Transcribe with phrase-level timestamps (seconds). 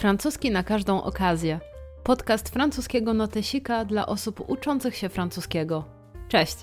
[0.00, 1.60] Francuski na każdą okazję.
[2.02, 5.84] Podcast francuskiego notesika dla osób uczących się francuskiego.
[6.28, 6.56] Cześć!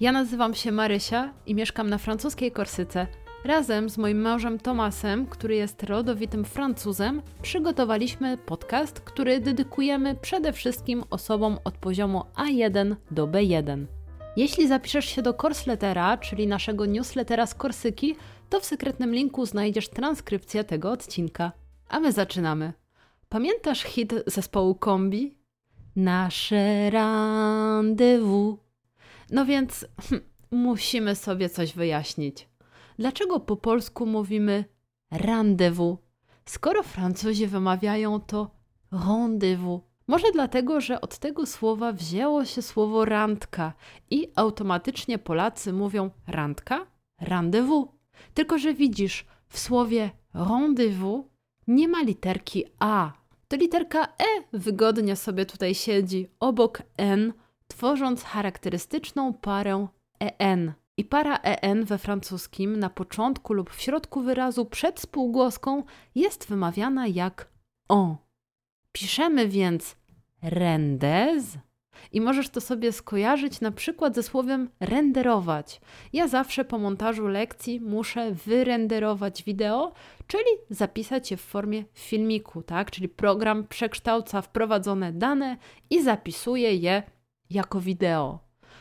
[0.00, 3.06] Ja nazywam się Marysia i mieszkam na francuskiej Korsyce.
[3.44, 11.04] Razem z moim mężem Tomasem, który jest rodowitym Francuzem, przygotowaliśmy podcast, który dedykujemy przede wszystkim
[11.10, 13.86] osobom od poziomu A1 do B1.
[14.36, 18.16] Jeśli zapiszesz się do Korsletera, czyli naszego newslettera z Korsyki,
[18.50, 21.52] to w sekretnym linku znajdziesz transkrypcję tego odcinka.
[21.88, 22.72] A my zaczynamy.
[23.28, 25.38] Pamiętasz hit zespołu Kombi?
[25.96, 28.58] Nasze rendezvous.
[29.30, 32.48] No więc hm, musimy sobie coś wyjaśnić.
[32.98, 34.64] Dlaczego po polsku mówimy
[35.10, 35.98] rendezvous,
[36.44, 38.50] skoro Francuzi wymawiają to
[38.92, 39.80] rendezvous?
[40.06, 43.72] Może dlatego, że od tego słowa wzięło się słowo randka
[44.10, 46.86] i automatycznie Polacy mówią randka,
[47.20, 47.88] rendezvous.
[48.34, 51.24] Tylko, że widzisz, w słowie rendezvous
[51.68, 53.12] nie ma literki A.
[53.48, 57.32] To literka E wygodnie sobie tutaj siedzi obok N,
[57.68, 59.86] tworząc charakterystyczną parę
[60.20, 60.72] EN.
[60.96, 65.82] I para EN we francuskim na początku lub w środku wyrazu przed spółgłoską
[66.14, 67.48] jest wymawiana jak
[67.88, 68.16] on.
[68.92, 69.96] Piszemy więc
[70.42, 71.58] rendez
[72.12, 75.80] i możesz to sobie skojarzyć na przykład ze słowem renderować.
[76.12, 79.92] Ja zawsze po montażu lekcji muszę wyrenderować wideo,
[80.26, 82.90] czyli zapisać je w formie filmiku, tak?
[82.90, 85.56] Czyli program przekształca wprowadzone dane
[85.90, 87.02] i zapisuje je
[87.50, 88.38] jako wideo.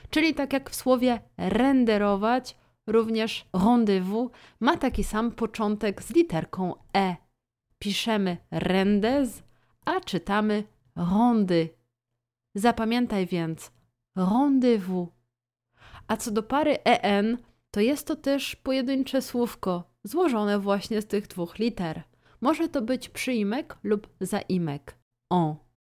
[0.09, 2.55] Czyli tak jak w słowie renderować,
[2.87, 7.15] również rendezvous ma taki sam początek z literką e.
[7.79, 9.43] Piszemy rendez,
[9.85, 10.63] a czytamy
[10.95, 11.69] rondy
[12.57, 13.71] Zapamiętaj więc
[14.15, 15.09] rendezvous.
[16.07, 17.37] A co do pary en,
[17.71, 22.03] to jest to też pojedyncze słówko, złożone właśnie z tych dwóch liter.
[22.41, 24.97] Może to być przyimek lub zaimek.
[25.31, 25.55] En.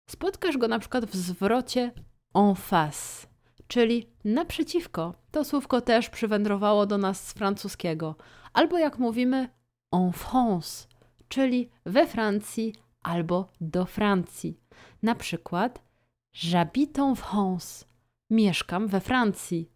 [0.10, 1.92] Spotkasz go na przykład w zwrocie
[2.36, 3.28] en face,
[3.68, 5.14] czyli naprzeciwko.
[5.32, 8.16] To słówko też przywędrowało do nas z francuskiego.
[8.54, 9.50] Albo jak mówimy
[9.92, 10.88] en France,
[11.28, 14.60] czyli we Francji albo do Francji.
[15.04, 15.91] Na przykład
[16.34, 17.86] J'habite en France.
[18.30, 19.70] Mieszkam we Francji.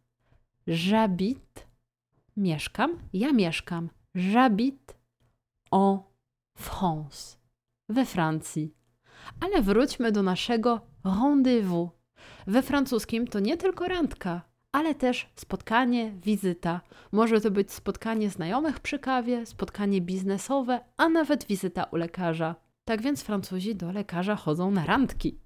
[0.67, 1.65] J'habite.
[2.37, 2.99] Mieszkam.
[3.13, 3.89] Ja mieszkam.
[4.15, 4.93] J'habite
[5.71, 5.99] en
[6.57, 7.37] France.
[7.89, 8.73] We Francji.
[9.39, 11.89] Ale wróćmy do naszego rendezvous.
[12.47, 14.41] We francuskim to nie tylko randka,
[14.71, 16.81] ale też spotkanie, wizyta.
[17.11, 22.55] Może to być spotkanie znajomych przy kawie, spotkanie biznesowe, a nawet wizyta u lekarza.
[22.85, 25.44] Tak więc Francuzi do lekarza chodzą na randki.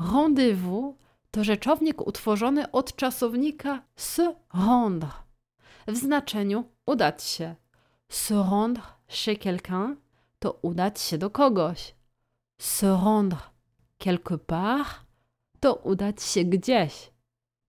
[0.00, 0.94] Rendezvous
[1.30, 5.08] to rzeczownik utworzony od czasownika se rendre
[5.88, 7.54] w znaczeniu udać się.
[8.08, 9.96] Se rendre chez quelqu'un
[10.38, 11.94] to udać się do kogoś.
[12.58, 13.38] Se rendre
[13.98, 15.06] quelque part
[15.60, 17.10] to udać się gdzieś.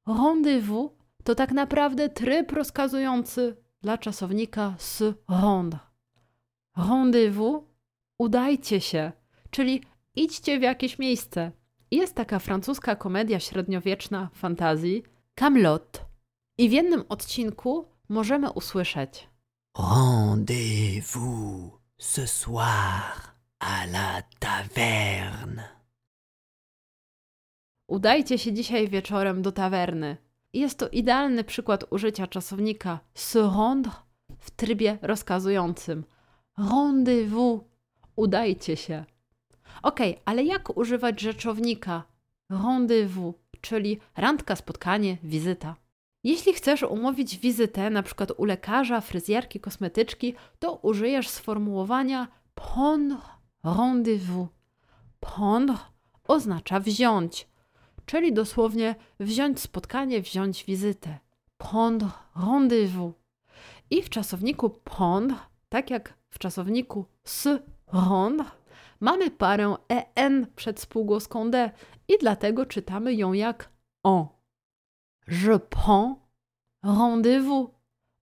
[0.08, 0.91] Rendezvous
[1.24, 5.80] to tak naprawdę tryb rozkazujący dla czasownika se rendre.
[6.78, 7.64] Rendezvous
[8.18, 9.12] udajcie się,
[9.50, 9.84] czyli
[10.16, 11.52] idźcie w jakieś miejsce.
[11.91, 15.03] Jest taka francuska komedia średniowieczna fantazji
[15.35, 16.06] Camelot.
[16.57, 19.29] I w jednym odcinku możemy usłyszeć
[19.78, 25.63] Rendez-vous ce soir à la taverne.
[27.88, 30.18] Udajcie się dzisiaj wieczorem do tawerny.
[30.53, 33.91] Jest to idealny przykład użycia czasownika se rendre
[34.40, 36.03] w trybie rozkazującym.
[36.58, 37.63] Rendez-vous.
[38.16, 39.06] Udajcie się.
[39.84, 42.03] Ok, ale jak używać rzeczownika
[42.50, 45.75] rendezvous, czyli randka, spotkanie, wizyta?
[46.24, 53.18] Jeśli chcesz umówić wizytę, przykład u lekarza, fryzjerki, kosmetyczki, to użyjesz sformułowania prendre
[53.64, 54.47] rendezvous.
[55.20, 55.78] Prendre
[56.28, 57.47] oznacza wziąć,
[58.06, 61.20] czyli dosłownie wziąć spotkanie, wziąć wizytę.
[61.58, 63.14] Prendre rendezvous.
[63.90, 65.36] I w czasowniku prendre,
[65.70, 67.59] tak jak w czasowniku se
[67.94, 68.46] rendre,
[69.02, 69.76] mamy parę
[70.16, 71.72] en przed spółgłoską d
[72.08, 73.70] i dlatego czytamy ją jak
[74.03, 74.28] on.
[75.28, 76.20] Je prends
[76.84, 77.70] rendez-vous.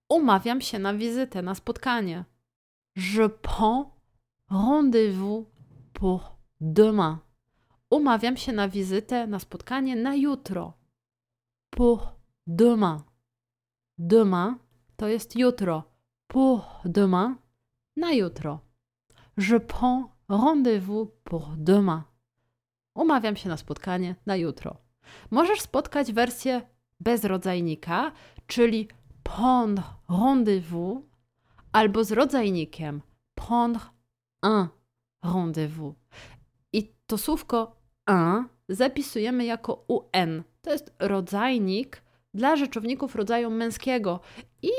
[0.10, 2.26] Umawiam się na wizytę, na spotkanie.
[2.96, 3.92] Je prends
[4.50, 5.46] rendez-vous
[5.94, 7.20] pour demain.
[7.90, 10.74] Umawiam się na wizytę, na spotkanie na jutro.
[11.70, 12.14] Pour
[12.48, 13.04] demain.
[13.98, 14.56] Demain
[14.98, 15.84] to jest jutro.
[16.28, 17.36] Pour demain
[17.96, 18.60] na jutro.
[19.38, 22.04] Je prends Rendez-vous pour demain.
[22.96, 24.76] Umawiam się na spotkanie na jutro.
[25.32, 26.62] Możesz spotkać wersję
[27.00, 28.12] bez rodzajnika,
[28.48, 28.88] czyli
[29.24, 31.02] prendre rendez-vous,
[31.72, 33.02] albo z rodzajnikiem
[33.36, 33.82] prendre
[34.44, 34.68] un
[35.24, 35.96] rendez-vous.
[36.74, 37.76] I to słówko
[38.08, 40.44] un zapisujemy jako un.
[40.62, 42.02] To jest rodzajnik
[42.34, 44.20] dla rzeczowników rodzaju męskiego
[44.62, 44.72] i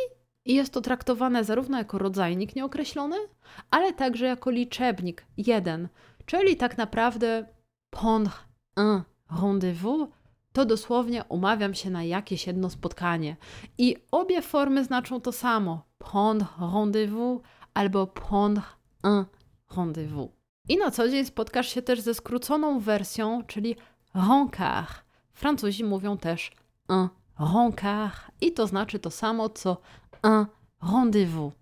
[0.44, 3.16] jest to traktowane zarówno jako rodzajnik nieokreślony,
[3.70, 5.88] ale także jako liczebnik jeden,
[6.26, 7.46] czyli tak naprawdę
[7.90, 8.32] prendre
[8.76, 9.02] un
[9.42, 10.08] rendezvous
[10.52, 13.36] to dosłownie umawiam się na jakieś jedno spotkanie.
[13.78, 17.42] I obie formy znaczą to samo: prendre rendezvous
[17.74, 18.62] albo prendre
[19.04, 19.24] un
[19.76, 20.30] rendezvous.
[20.68, 23.76] I na co dzień spotkasz się też ze skróconą wersją, czyli
[24.14, 25.04] rencard.
[25.32, 26.52] Francuzi mówią też
[26.88, 27.08] un
[27.38, 29.76] rencard i to znaczy to samo co
[30.22, 30.46] un
[30.82, 31.52] rendezvous.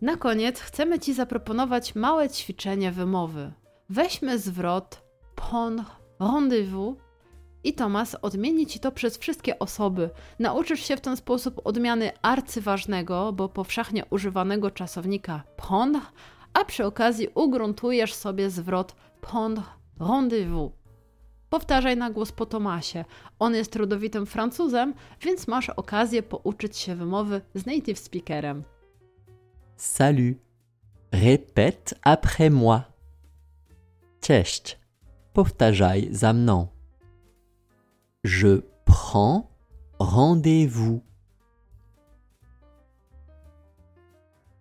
[0.00, 3.52] Na koniec chcemy Ci zaproponować małe ćwiczenie wymowy.
[3.90, 5.02] Weźmy zwrot
[5.34, 5.84] prendre
[6.20, 6.96] rendezvous
[7.64, 10.10] i Tomas odmieni Ci to przez wszystkie osoby.
[10.38, 16.00] Nauczysz się w ten sposób odmiany arcyważnego, bo powszechnie używanego czasownika prendre,
[16.52, 19.62] a przy okazji ugruntujesz sobie zwrot prendre
[20.00, 20.72] rendezvous.
[21.56, 23.04] Powtarzaj na głos po Tomasie.
[23.38, 28.62] On jest rodowitym Francuzem, więc masz okazję pouczyć się wymowy z native speakerem.
[29.76, 30.36] Salut.
[31.12, 32.80] Répète après moi.
[34.20, 34.78] Cześć.
[35.32, 36.66] Powtarzaj za mną.
[38.24, 39.42] Je prends
[39.98, 41.00] rendez-vous.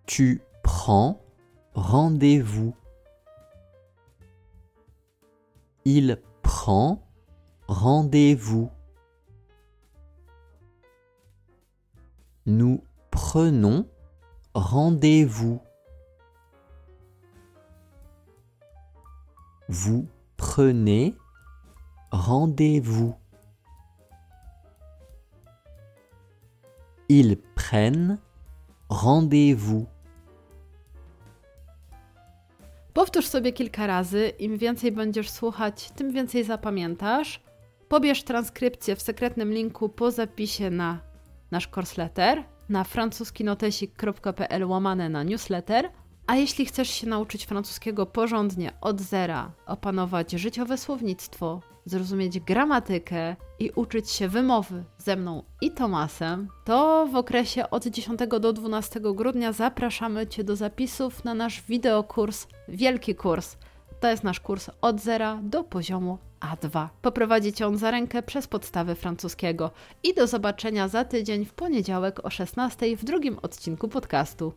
[0.05, 1.15] Tu prends
[1.73, 2.73] rendez-vous.
[5.85, 6.17] Il
[7.67, 8.71] rendez-vous.
[12.45, 13.87] Nous prenons
[14.53, 15.61] rendez-vous.
[19.67, 20.07] Vous
[20.37, 21.15] prenez
[22.11, 23.15] rendez-vous.
[27.09, 28.19] Ils prennent
[28.89, 29.87] rendez-vous.
[32.95, 37.41] Powtórz sobie kilka razy, im więcej będziesz słuchać, tym więcej zapamiętasz.
[37.87, 40.99] Pobierz transkrypcję w sekretnym linku po zapisie na
[41.51, 45.89] nasz letter na francuskinotesik.pl łamane na newsletter.
[46.27, 53.71] A jeśli chcesz się nauczyć francuskiego porządnie od zera, opanować życiowe słownictwo, zrozumieć gramatykę i
[53.75, 59.51] uczyć się wymowy ze mną i Tomasem, to w okresie od 10 do 12 grudnia
[59.51, 63.57] zapraszamy Cię do zapisów na nasz wideokurs, wielki kurs.
[63.99, 66.87] To jest nasz kurs od zera do poziomu A2.
[67.01, 69.71] Poprowadzi Cię on za rękę przez podstawy francuskiego.
[70.03, 74.53] I do zobaczenia za tydzień w poniedziałek o 16 w drugim odcinku podcastu.